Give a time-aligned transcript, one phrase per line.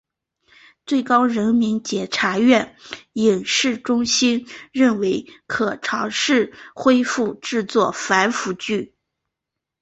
[0.87, 2.75] 最高人民检察院
[3.13, 8.95] 影视中心认为可尝试恢复制作反腐剧。